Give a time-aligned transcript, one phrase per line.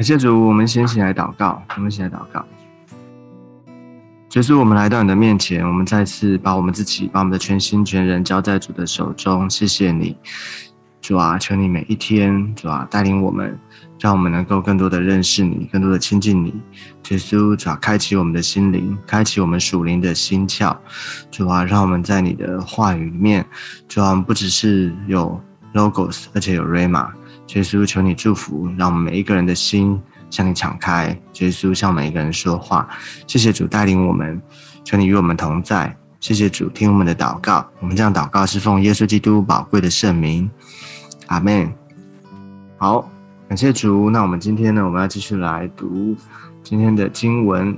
[0.00, 2.42] 感谢主，我们先起来祷告，我们一起来祷告。
[4.30, 9.50] 就是我们来到你的面前，我们再次把我们自己、把我们的全心全人交在主的手中。
[9.50, 10.16] 谢谢你，
[11.02, 13.58] 主啊，求你每一天，主啊，带领我们，
[14.00, 16.54] 让我们能够更多的认识你，更多的亲近你。
[17.10, 20.74] 耶稣，主啊，开启我们的心灵，开启我们属灵的心窍。
[21.30, 23.44] 主啊，让我们在你的话语里面，
[23.86, 25.38] 主啊，不只是有
[25.74, 27.06] logos，而且有 rama。
[27.54, 30.00] 耶稣，求你祝福，让我们每一个人的心。
[30.30, 31.08] 向你敞开，
[31.40, 32.88] 耶稣向每一个人说话。
[33.26, 34.40] 谢谢主带领我们，
[34.84, 35.92] 求你与我们同在。
[36.20, 40.48] 谢谢主听我们的祷告，我们这样祷告是奉耶稣基督宝贵的圣名，
[41.26, 41.68] 阿门。
[42.78, 43.10] 好，
[43.48, 44.08] 感谢主。
[44.08, 46.14] 那我们今天呢，我们要继续来读
[46.62, 47.76] 今天的经文。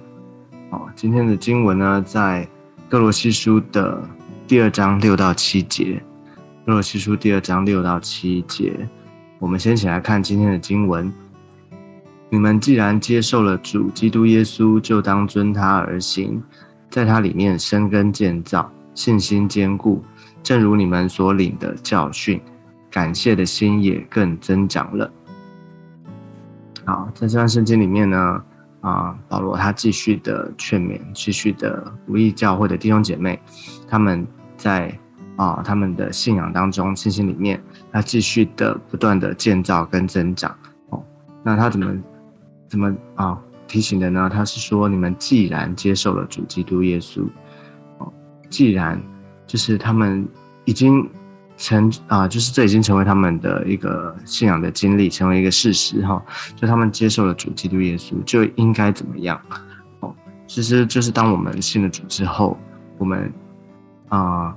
[0.69, 2.47] 哦，今天的经文呢，在
[2.86, 4.07] 哥罗西书的
[4.47, 6.03] 第二章六到七节。
[6.67, 8.86] 哥罗西书第二章六到七节，
[9.43, 11.12] 我们先一起来看今天的经文。
[12.31, 16.41] 你们既然接受了主基督耶稣，就当遵他而行，
[16.89, 20.01] 在他里面生根建造，信心坚固，
[20.45, 22.41] 正如你们所领的教训，
[22.89, 25.13] 感谢的心也更增长了。
[26.85, 28.45] 好，在这段圣经里面呢，
[28.81, 33.43] 啊，保罗他继续的劝勉，继续的鼓励教会的弟兄姐妹，
[33.89, 34.25] 他们
[34.57, 34.97] 在
[35.35, 37.61] 啊他们的信仰当中、信心里面，
[37.93, 40.57] 他继续的不断的建造跟增长。
[40.89, 41.05] 哦，
[41.45, 41.95] 那他怎么？
[42.69, 43.39] 怎么啊？
[43.69, 44.31] 提醒的呢？
[44.31, 47.27] 他是说，你们既然接受了主基督耶稣，
[47.98, 48.13] 哦，
[48.51, 49.01] 既然
[49.47, 50.29] 就是他们
[50.67, 51.09] 已经
[51.57, 56.23] 成啊，就是这已经成为他们的一个信仰的经历，成为一个事实哈。
[56.55, 59.41] 就他们接受了主基督耶稣，就应该怎么样？
[60.01, 60.15] 哦，
[60.47, 62.59] 其实就是当我们信了主之后，
[62.98, 63.33] 我们
[64.09, 64.55] 啊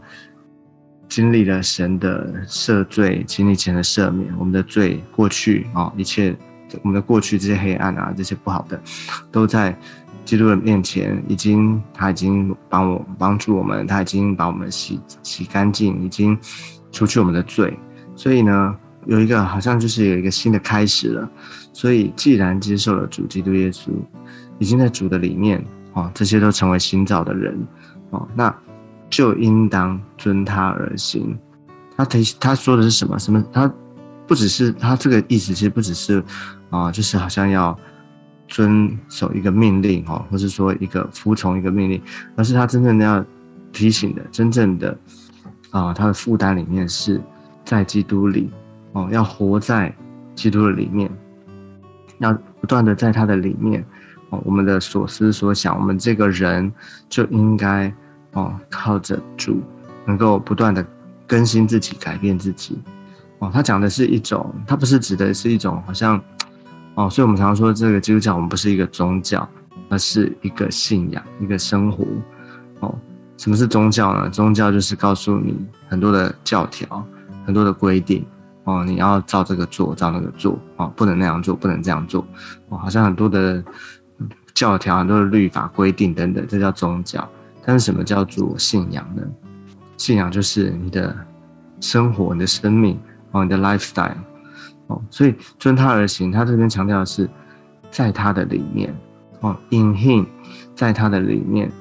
[1.07, 6.35] 经历了神的赦罪，经历前的赦免，我们的罪过去啊一切。
[6.81, 8.77] 我们的过去这些黑暗啊，这些不好的，
[9.31, 9.73] 都在
[10.25, 16.37] 基督的面前，已经他已经帮我帮助我们，他已经把我们洗洗干净，已经
[16.91, 17.77] 除去我们的罪。
[18.15, 21.29] 所以呢，有一个好像就是有一个新的开始了。
[21.71, 23.91] 所以既然接受了主基督耶稣，
[24.57, 25.63] 已经在主的里面
[25.93, 27.57] 哦，这些都成为新造的人
[28.09, 28.53] 哦，那
[29.09, 31.37] 就应当遵他而行。
[31.97, 33.17] 他提他说的是什么？
[33.19, 33.43] 什么？
[33.51, 33.71] 他
[34.27, 36.23] 不只是他这个意思，其实不只是。
[36.71, 37.77] 啊，就是好像要
[38.49, 42.01] 遵守一个命令哦，或是说一个服从一个命令，
[42.35, 43.23] 而是他真正的要
[43.71, 44.97] 提醒的，真正的
[45.69, 47.21] 啊，他的负担里面是
[47.63, 48.51] 在基督里
[48.91, 49.95] 哦，要活在
[50.33, 51.09] 基督的里面，
[52.17, 53.85] 要不断的在他的里面
[54.31, 56.69] 哦，我们的所思所想，我们这个人
[57.07, 57.93] 就应该
[58.35, 59.61] 哦，靠着主
[60.05, 60.85] 能够不断的
[61.27, 62.79] 更新自己，改变自己
[63.39, 63.51] 哦。
[63.53, 66.21] 他讲的是一种，他不是指的是一种好像。
[66.97, 69.45] 哦，所以我们常说，这个基督教我们不是一个宗教，
[69.89, 72.05] 而是一个信仰，一个生活。
[72.79, 72.97] 哦，
[73.35, 74.29] 什么是宗教呢？
[74.29, 75.57] 宗教就是告诉你
[75.89, 77.05] 很多的教条，
[77.45, 78.25] 很多的规定。
[78.63, 80.57] 哦，你要照这个做，照那个做。
[80.77, 82.25] 哦，不能那样做，不能这样做。
[82.69, 83.61] 哦，好像很多的
[84.53, 87.27] 教条、很多的律法规定等等，这叫宗教。
[87.65, 89.23] 但是什么叫做信仰呢？
[89.97, 91.15] 信仰就是你的
[91.81, 92.99] 生活、你的生命，
[93.31, 94.15] 哦，你的 lifestyle。
[94.87, 97.27] 哦，所以遵他而行，他这边强调的是，
[97.89, 98.93] 在他的里面，
[99.39, 100.27] 哦，in him，
[100.75, 101.71] 在他的里面，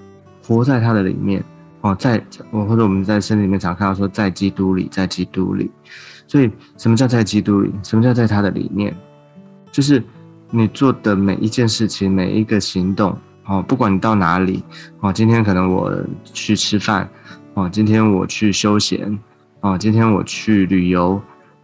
[0.42, 1.44] 活在他的里面，
[1.82, 5.70] 哦，在我或者我们在圣经里面常看到说，在基督里，在基督里，
[6.26, 7.70] 所以什么叫在基督里？
[7.82, 8.96] 什么叫在他的里面？
[9.70, 10.02] 就是
[10.50, 14.62] 你做的每一件事情，每一个行动，哦，不管你到哪里，
[15.00, 15.93] 哦，今天可能我
[16.25, 17.09] 去吃饭，
[17.55, 19.19] 哦，今天我去休闲，
[19.60, 21.21] 哦，今天我去旅游。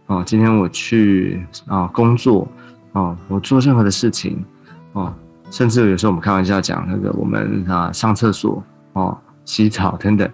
[0.07, 2.45] 哦，今天我去啊工作，
[2.91, 4.43] 哦，我做任何的事情，
[4.91, 5.13] 哦，
[5.49, 8.61] 甚至有时候我们开玩笑讲那个我们啊上厕所，
[8.91, 10.29] 哦，洗澡等等，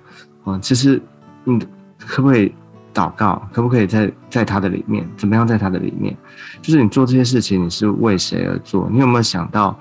[0.46, 1.00] 哦，其实
[1.44, 1.60] 你
[2.00, 2.52] 可不可以
[2.92, 3.40] 祷告？
[3.54, 5.08] 可不可以在在他的里面？
[5.16, 6.18] 怎么样在他的里面？
[6.60, 8.90] 就是你做这些事情，你是为谁而做？
[8.92, 9.78] 你有没有想到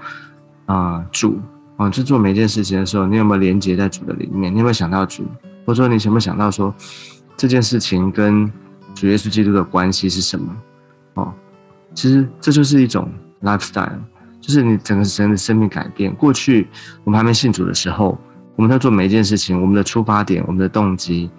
[0.66, 1.40] 啊主？
[1.76, 4.52] 哦，去做每一件事情的时候，你有没有连接在主的里面？
[4.52, 5.24] 你有没有想到主？
[5.64, 6.74] 或者说你有没有想到说
[7.36, 8.52] 这件事情跟？
[8.98, 10.56] 主耶稣基督的关系是什么？
[11.16, 11.30] 哦，
[11.92, 13.06] 其实这就是一种
[13.42, 13.92] lifestyle，
[14.40, 16.10] 就是你整个人的生命改变。
[16.14, 16.66] 过去
[17.04, 18.16] 我们还没信主的时候，
[18.56, 21.30] 我们在做每一件事情，我们的出发点、我们的动机，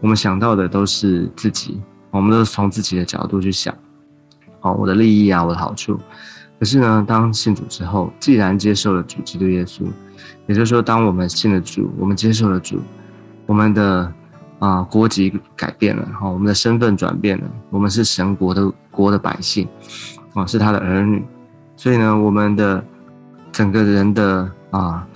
[0.00, 1.80] 我们想到的都是自己，
[2.10, 3.72] 我们都是从自己的角度去想，
[4.62, 5.96] 哦，我的利益啊，我的好处。
[6.58, 9.82] 可是呢，当信主之后，既然接受了主基督耶稣，
[10.46, 12.80] 也就是说，当我们信了主，我们接受了主，
[13.46, 14.12] 我们的。
[14.58, 19.68] 啊，国籍改变了，哈，我们的身份转变了，我们是神国的国的百姓，
[20.32, 21.22] 啊，是他的儿女，
[21.76, 22.82] 所以呢，我们的
[23.52, 25.06] 整个人的啊，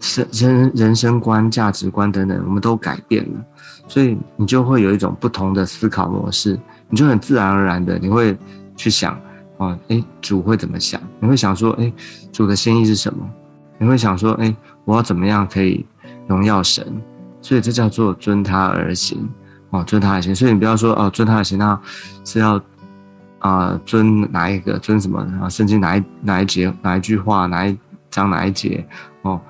[0.00, 3.40] 生人人生观、价值观等等，我们都改变了，
[3.86, 6.58] 所以你就会有一种不同的思考模式，
[6.88, 8.36] 你就很自然而然的，你会
[8.74, 9.16] 去想，
[9.60, 11.00] 啊，哎，主会怎么想？
[11.20, 11.92] 你会想说，哎，
[12.32, 13.24] 主的心意是什么？
[13.78, 14.54] 你会想说，哎，
[14.84, 15.86] 我要怎么样可以
[16.26, 16.84] 荣耀神？
[17.40, 19.28] 所以这叫做遵他而行，
[19.70, 20.34] 哦，遵他而行。
[20.34, 21.80] 所以你不要说，哦，遵他而行，那
[22.24, 22.60] 是要。
[23.40, 24.78] 啊，遵哪一个？
[24.80, 25.18] 遵什么？
[25.40, 26.70] 啊，圣经哪一哪一节？
[26.82, 27.46] 哪一句话？
[27.46, 27.74] 哪一
[28.10, 28.28] 章？
[28.28, 28.86] 哪一节？
[29.22, 29.40] 哦，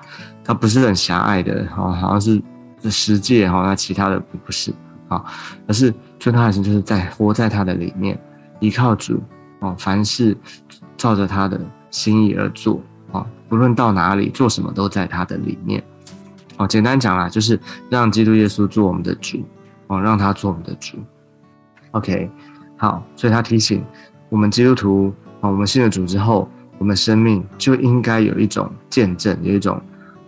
[0.45, 2.41] 它不是很狭隘的，哦，好像是
[2.89, 4.73] 十诫，哈，那其他的不不是，
[5.09, 5.21] 啊，
[5.67, 8.17] 而是遵他的行，就是在活在他的里面，
[8.61, 9.21] 依靠主，
[9.61, 10.37] 哦，凡事
[10.95, 11.59] 照着他的
[11.89, 12.79] 心意而做，
[13.11, 15.83] 啊，不论到哪里做什么，都在他的里面，
[16.57, 17.59] 哦，简单讲啦，就是
[17.89, 19.43] 让基督耶稣做我们的主，
[19.87, 20.97] 哦，让他做我们的主
[21.91, 22.29] ，OK。
[22.77, 23.85] 好，所以他提醒
[24.29, 26.49] 我们基督徒啊，我们信了主之后，
[26.79, 29.79] 我们生命就应该有一种见证，有一种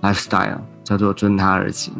[0.02, 1.92] lifestyle，叫做遵他而行。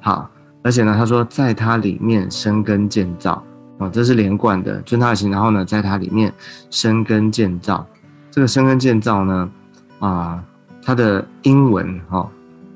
[0.00, 0.30] 好，
[0.62, 3.44] 而且呢，他说在他里面生根建造，
[3.80, 5.28] 哦，这是连贯的尊他行。
[5.28, 6.32] 然后呢，在它里面
[6.70, 7.84] 生根建造，
[8.30, 9.50] 这个生根建造呢，
[9.98, 10.40] 啊，
[10.80, 12.30] 它的英文哈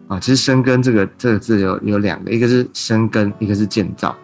[0.09, 4.17] 啊，其实生根这个这个字有有两个，一个是生根，一个是建造。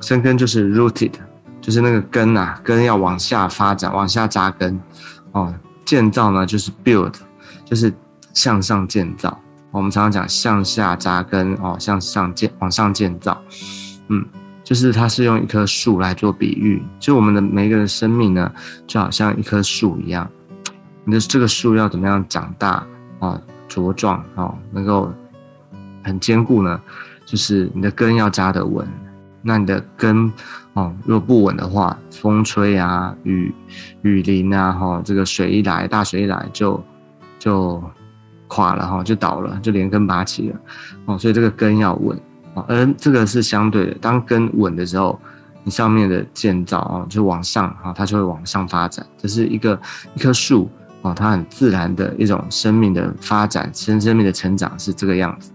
[0.00, 1.12] 生根就是 rooted。
[1.60, 4.76] 就是那个根啊，根要往下发展，往下扎根，
[5.30, 5.54] 哦，
[5.84, 7.14] 建造呢就是 build，
[7.64, 7.94] 就是
[8.34, 9.40] 向上建造。
[9.70, 13.40] 我们常常讲向下扎根，哦，向上建，往上建造。
[14.08, 14.26] 嗯，
[14.64, 18.52] 就是它是用一棵树来做比喻，就我们的每一个人生命呢，
[18.86, 20.28] 就好像一棵树一样，
[21.04, 22.86] 你的这个树要怎么样长大
[23.18, 25.12] 啊，茁壮啊，能够
[26.04, 26.80] 很坚固呢？
[27.24, 28.86] 就是你的根要扎得稳。
[29.44, 30.32] 那你的根，
[30.74, 33.52] 哦，如果不稳的话，风吹啊，雨
[34.02, 36.80] 雨淋啊，哈，这个水一来，大水一来就
[37.40, 37.82] 就
[38.46, 40.60] 垮了哈，就倒了，就连根拔起了，
[41.06, 42.16] 哦，所以这个根要稳，
[42.68, 45.18] 而这个是相对的，当根稳的时候，
[45.64, 49.80] 你上面的建造啊，就往上啊，它就会往上发展，这是一个
[50.14, 50.70] 一棵树
[51.02, 55.50] 啊，它很自然的一种生命的发展，生生命的成长是这个样子。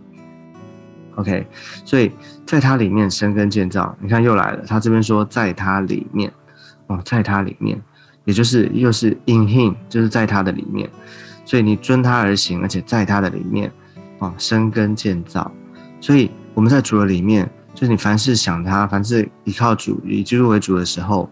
[1.15, 1.45] OK，
[1.83, 2.11] 所以
[2.45, 4.63] 在它里面生根建造，你看又来了。
[4.67, 6.31] 他这边说在它里面，
[6.87, 7.79] 哦，在它里面，
[8.23, 10.89] 也就是又是 in him，就是在它的里面。
[11.43, 13.71] 所以你遵他而行，而且在它的里面，
[14.19, 15.49] 哦，生根建造。
[15.99, 21.29] 所以我们在主的里面，就是你凡事想他，凡事依靠主，以基督为主的时候，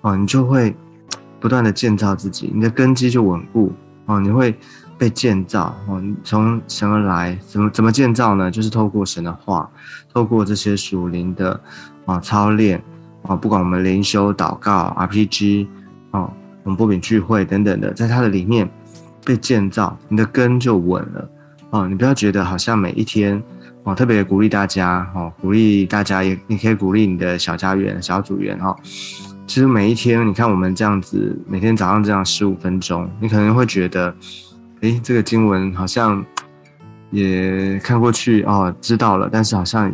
[0.00, 0.74] 哦，你就会
[1.38, 3.72] 不断的建造自己，你的根基就稳固，
[4.06, 4.52] 哦，你会。
[4.98, 8.50] 被建造哦，从神而来，怎么怎么建造呢？
[8.50, 9.70] 就是透过神的话，
[10.10, 11.60] 透过这些属灵的
[12.06, 12.82] 啊操练
[13.20, 15.66] 啊，不管我们灵修、祷告、RPG
[16.12, 18.66] 哦，我们波饼聚会等等的，在它的里面
[19.22, 21.28] 被建造，你的根就稳了
[21.76, 21.88] 哦。
[21.88, 23.42] 你不要觉得好像每一天
[23.84, 28.74] 哦，特别鼓励大家哦，鼓励大家也你可以鼓励你的小家园、小组员哈。
[29.46, 34.14] 其实每一天，你看我们这样子，每天早上这样十五分钟，你可能会觉得。
[34.82, 36.22] 哎，这个经文好像
[37.10, 39.90] 也看过去哦，知道了，但是好像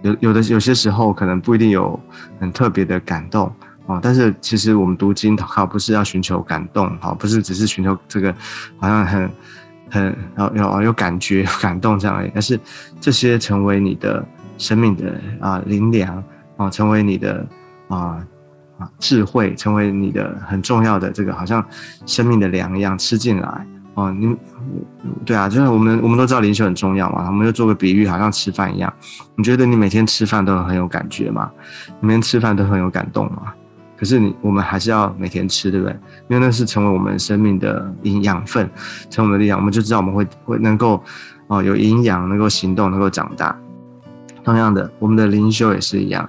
[0.00, 2.00] 有有的有些时候可能不一定有
[2.40, 3.52] 很特别的感动
[3.84, 4.00] 哦。
[4.02, 8.34] 但是其实我们读经祷告不是要寻求感动，好，不是只是寻求这个
[8.78, 9.30] 好像很
[9.90, 12.58] 很有有有感觉有感动这样而已，而是
[13.00, 14.24] 这些成为你的
[14.58, 16.22] 生命的啊灵粮
[16.56, 17.46] 啊，成为你的
[17.88, 18.18] 啊
[18.78, 21.64] 啊智慧，成为你的很重要的这个好像
[22.06, 23.66] 生命的粮一样吃进来。
[23.94, 24.36] 哦，你
[25.24, 28.92] 对啊，就是我们我们都知道灵修很重要嘛，我们就做个比喻，好像吃饭一样。
[29.36, 31.50] 你觉得你每天吃饭都很有感觉吗？
[32.00, 33.54] 每天吃饭都很有感动吗？
[33.96, 35.92] 可是你我们还是要每天吃，对不对？
[36.28, 38.68] 因为那是成为我们生命的营养分，
[39.10, 41.02] 成为我们的力量，我们就知道我们会会能够
[41.48, 43.58] 哦有营养，能够行动，能够长大。
[44.44, 46.28] 同样的，我们的灵修也是一样。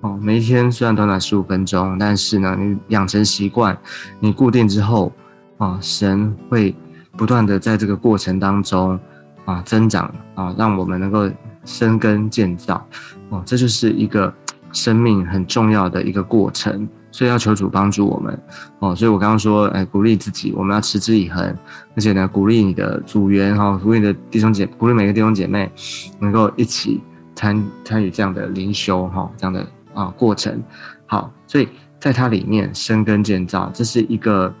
[0.00, 3.76] 哦，每一天虽然短短十五分钟，但是呢，你养成习惯，
[4.20, 5.12] 你固定之后，
[5.58, 6.74] 啊，神会。
[7.16, 8.98] 不断的在这个过程当中
[9.44, 11.30] 啊增长啊，让我们能够
[11.64, 12.84] 生根建造
[13.28, 14.34] 哦，这就是一个
[14.72, 18.36] 生命很重要的一个过程，所以要求主帮助我们
[18.80, 18.96] 哦。
[18.96, 21.56] 所以我刚刚说，哎，鼓励自己，我们要持之以恒，
[21.94, 25.70] 而且呢，鼓励你的组员哈，鼓励你的弟兄姐，鼓励每个弟兄姐妹
[26.18, 27.00] 能够一起
[27.36, 30.60] 参参与这样的灵修哈，这样的啊过程。
[31.06, 31.68] 好，所以
[32.00, 34.52] 在它里面生根建造，这是一个，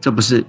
[0.00, 0.44] 这不是。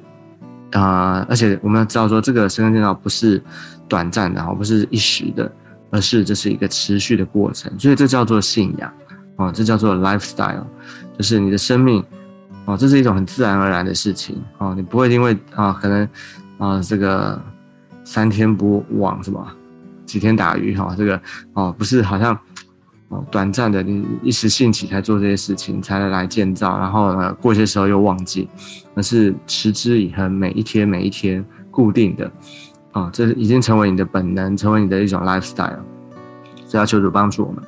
[0.72, 3.44] 啊，而且我们要知道说，这个生根建造不是
[3.89, 5.51] 短暂的，哈，不是一时的，
[5.89, 7.70] 而是这是一个持续的过程。
[7.77, 8.89] 所以这叫做信仰，
[9.36, 10.63] 哦，这叫做 lifestyle，
[11.18, 12.03] 就是你的生命
[12.65, 16.08] 哦，这是一种很自然而然的事情哦，你不会因为啊，可能
[16.58, 17.41] 啊这个
[18.03, 19.46] 三天不网什么，
[20.06, 21.22] 几天打鱼哈，这个
[21.53, 22.38] 哦不是好像
[23.10, 28.48] 哦短暂的你一时兴起才做这些事情才来建造，然后呢过些时候又忘记，
[28.96, 32.32] 而是持之以恒，每一天每一天固定的
[32.91, 35.80] 啊，这已经成为你的本能，成为你的一种 lifestyle。
[36.65, 37.62] 所以要求主帮助我们。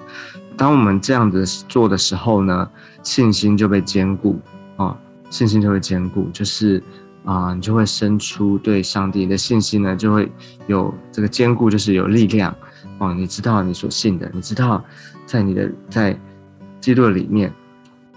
[0.55, 2.69] 当我们这样子做的时候呢，
[3.01, 4.39] 信心就被坚固
[4.77, 4.97] 啊，
[5.29, 6.81] 信心就会坚固，就是
[7.25, 10.31] 啊，你就会生出对上帝的信心呢，就会
[10.67, 12.55] 有这个坚固，就是有力量
[12.99, 13.13] 哦。
[13.13, 14.83] 你知道你所信的，你知道
[15.25, 16.17] 在你的在
[16.79, 17.51] 基督里面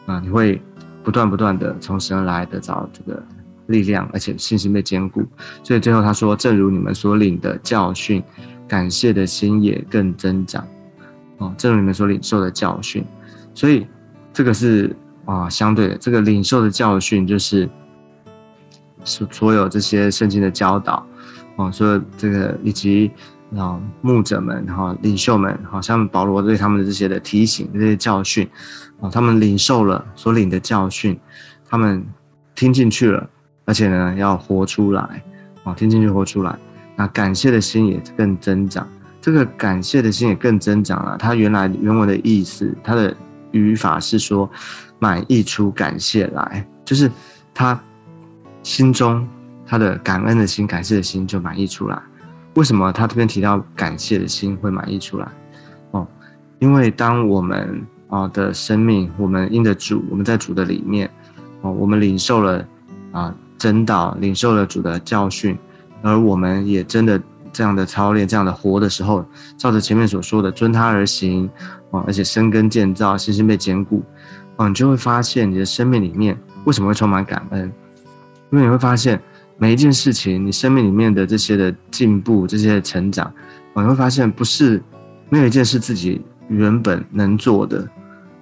[0.06, 0.60] 啊，你会
[1.02, 3.22] 不断不断的从神来得到这个
[3.66, 5.24] 力量，而且信心被坚固。
[5.62, 8.22] 所以最后他说：“正如你们所领的教训，
[8.68, 10.66] 感谢的心也更增长。”
[11.38, 13.04] 哦，正如你们所领受的教训，
[13.54, 13.86] 所以
[14.32, 17.68] 这个是啊相对的，这个领受的教训就是
[19.04, 21.06] 所所有这些圣经的教导，
[21.56, 23.10] 哦，所有这个以及
[23.54, 28.48] 啊牧者们哈领袖们，好像保罗对他们的这些的提醒这些教训，
[29.00, 31.18] 哦，他们领受了所领的教训，
[31.68, 32.04] 他们
[32.54, 33.28] 听进去了，
[33.64, 35.22] 而且呢要活出来，
[35.64, 36.58] 哦，听进去活出来，
[36.96, 38.88] 那感谢的心也更增长。
[39.26, 41.18] 这个感谢的心也更增长了。
[41.18, 43.12] 他原来原文的意思，他的
[43.50, 44.48] 语法是说，
[45.00, 47.10] 满溢出感谢来，就是
[47.52, 47.76] 他
[48.62, 49.26] 心中
[49.66, 52.00] 他的感恩的心、感谢的心就满溢出来。
[52.54, 55.26] 为什么他这边提到感谢的心会满溢出来？
[55.90, 56.06] 哦，
[56.60, 61.10] 因为当我们啊的生命，我们因着主，我们在主的里面，
[61.62, 62.64] 哦，我们领受了
[63.10, 65.58] 啊真道，领受了主的教训，
[66.00, 67.20] 而我们也真的。
[67.56, 69.24] 这样的操练，这样的活的时候，
[69.56, 71.48] 照着前面所说的遵他而行，
[71.90, 74.02] 啊，而且生根建造，信心被坚固，
[74.56, 77.72] 啊，你就会发现你的生命里面为什么会充满感恩？
[78.50, 79.18] 因为你会发现
[79.56, 83.24] 每一件事情，你生命里面的这些的进步，这些成长，
[83.72, 84.82] 啊，你会发现不是
[85.30, 87.88] 没有一件是自己原本能做的，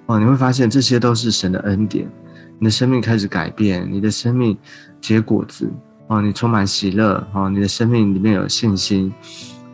[0.06, 2.10] 哦，你会发现这些都是神的恩典，
[2.58, 4.58] 你的生命开始改变，你的生命
[5.00, 5.70] 结果子。
[6.06, 9.12] 哦，你充满喜乐哦，你的生命里面有信心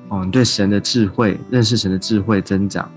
[0.08, 2.88] 哦，你对神的智慧认识神的智慧增长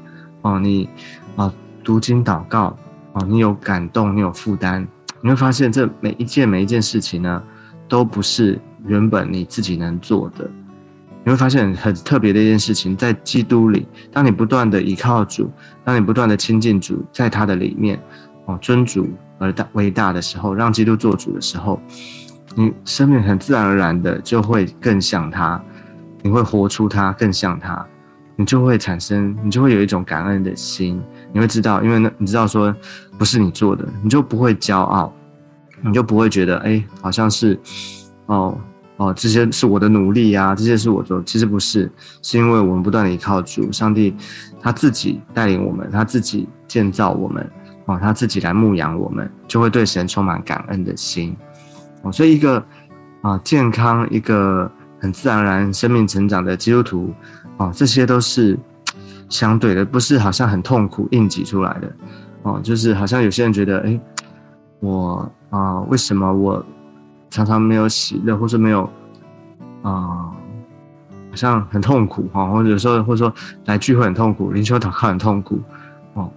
[0.42, 0.88] 哦，你
[1.36, 1.52] 啊
[1.84, 2.78] 读经祷告
[3.14, 4.88] 哦，你有感动，你有负担，
[5.22, 7.42] 你会发现这每一件每一件事情呢，
[7.88, 10.50] 都不是原本你自己能做的。
[11.26, 15.50] 你会发现很特别的一件事情，在基督里，当你不断的依靠主，
[15.84, 18.00] 当你不断的亲近主，在他的里面
[18.46, 19.10] 哦，尊主
[19.40, 21.82] 而大伟大的时候，让基督做主的时候。
[22.56, 25.62] 你生命很自然而然的就会更像他，
[26.22, 27.86] 你会活出他更像他，
[28.36, 32.74] 你就会产生，你就会有一种感恩的心，你会知道，因为那你知道说
[33.18, 35.12] 不是你做的，你就不会骄傲，
[35.82, 37.60] 你就不会觉得哎，好像是
[38.28, 38.56] 哦
[38.98, 41.92] 哦这些是我的努力啊，这些是我做，其实不是，
[42.22, 44.16] 是因为我们不断的依靠主，上帝
[44.62, 47.50] 他自己带领我们，他自己建造我们，
[47.86, 51.36] 哦，他自己来牧养我们，就会对神充满感恩的心。
[52.04, 52.64] 哦，所以一个
[53.22, 57.14] 啊健康、一个很自然而然生命成长的基督徒，
[57.58, 58.58] 哦，这些都是
[59.28, 61.92] 相对的，不是好像很痛苦硬挤出来的。
[62.44, 64.00] 哦，就是好像有些人觉得，哎，
[64.80, 66.64] 我啊，为什么我
[67.30, 68.82] 常常没有喜乐，或是没有
[69.82, 70.30] 啊，
[71.30, 73.34] 好像很痛苦哈，或者有时候或者说
[73.66, 75.60] 来聚会很痛苦，灵修祷告很痛苦。
[76.16, 76.30] 哦，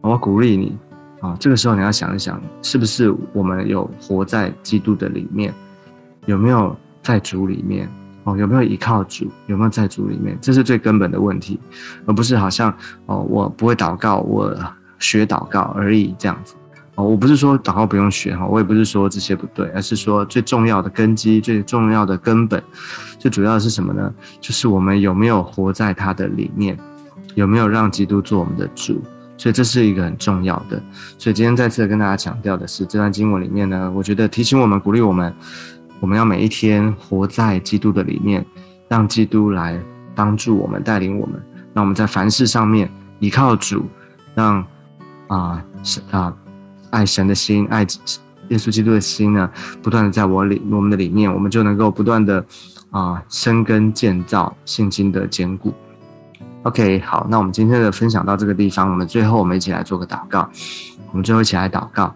[0.00, 0.78] 我鼓励你。
[1.22, 5.54] 啊，这个时候你要想一想，是不是我们有活在基督的里面，
[6.26, 7.88] 有没有在主里面？
[8.24, 9.30] 哦，有没有依靠主？
[9.46, 10.36] 有没有在主里面？
[10.40, 11.58] 这是最根本的问题，
[12.06, 12.72] 而不是好像
[13.06, 14.52] 哦，我不会祷告，我
[14.98, 16.54] 学祷告而已这样子。
[16.96, 22.62] 哦，我不是说祷告不用学哈，我也不是说这些不对，而是说最重要的根基、最重要的根本，
[23.18, 24.12] 最主要的是什么呢？
[24.40, 26.76] 就是我们有没有活在他的里面，
[27.34, 29.00] 有没有让基督做我们的主？
[29.42, 30.80] 所以这是一个很重要的。
[31.18, 35.34] 所以今天再次跟大家强调的是，这段经文里面呢，我觉得提醒我们、鼓励我们，
[35.98, 38.46] 我们要每一天活在基督的里面，
[38.88, 39.76] 让基督来
[40.14, 41.42] 帮助我们、带领我们，
[41.74, 43.84] 让我们在凡事上面依靠主，
[44.36, 44.64] 让
[45.26, 46.32] 啊神啊
[46.90, 47.84] 爱神的心、爱
[48.50, 49.50] 耶稣基督的心呢，
[49.82, 52.46] 不断的在我里我们的里面，我们就能够不断的
[52.92, 55.74] 啊生根建造信心的坚固。
[56.64, 60.48] OK，好，那我们今天的分享到这个地方，我们最后我们一起来做个祷告。
[61.10, 62.14] 我们最后一起来祷告，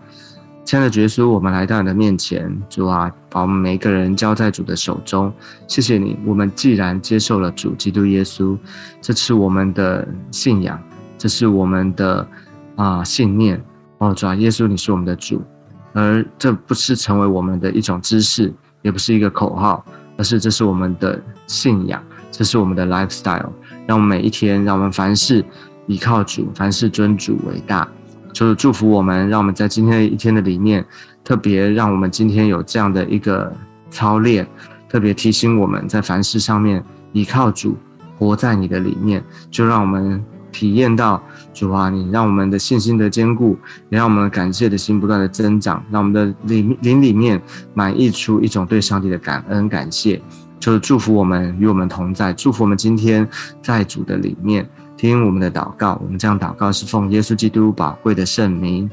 [0.65, 5.33] 亲爱的耶稣，我们来到你的面前，主啊，把我们每一个人交在主的手中。
[5.67, 8.57] 谢谢你，我们既然接受了主基督耶稣，
[9.00, 10.81] 这是我们的信仰，
[11.19, 12.26] 这是我们的
[12.76, 13.61] 啊信念。
[13.99, 15.43] 哦，主啊，耶稣，你是我们的主，
[15.93, 19.85] 而这不是成为我们的一种知识，也不是一个口号，
[20.17, 22.00] 而是这是我们的信仰，
[22.31, 23.50] 这是我们的 lifestyle。
[23.87, 25.45] 让我们每一天，让我们凡事
[25.87, 27.87] 依靠主，凡事尊主为大。
[28.33, 30.85] 就是祝福我们，让我们在今天一天的里面，
[31.25, 33.50] 特别让我们今天有这样的一个
[33.90, 34.47] 操练，
[34.90, 37.76] 特别提醒我们在凡事上面依靠主，
[38.19, 41.23] 活在你的里面，就让我们体验到
[41.55, 43.57] 主啊，你让我们的信心的坚固，
[43.88, 47.40] 也让我们感谢的心不断的增长，让我们的灵灵里面
[47.73, 50.21] 满溢出一种对上帝的感恩感谢。
[50.59, 53.29] 就是祝福我们与我们同在，祝福我们今天
[53.63, 54.69] 在主的里面。
[54.97, 58.91] 听我们的祷告，我们这样祷告是奉耶稣基督宝贵的圣名，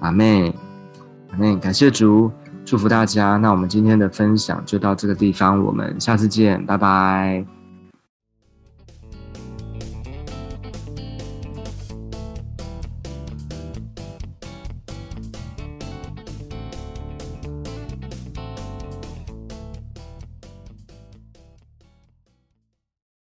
[0.00, 0.54] 阿妹，
[1.30, 2.30] 阿妹，感谢主，
[2.66, 3.38] 祝福大家。
[3.38, 7.57] 那我们今天的分享就到这个地方，我们下次见，拜拜。